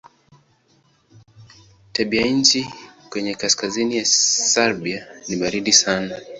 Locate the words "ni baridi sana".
5.29-6.19